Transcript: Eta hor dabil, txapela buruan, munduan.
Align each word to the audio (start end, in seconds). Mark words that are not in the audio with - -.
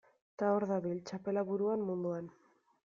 Eta 0.37 0.47
hor 0.53 0.65
dabil, 0.71 0.97
txapela 1.11 1.47
buruan, 1.53 1.87
munduan. 1.93 2.35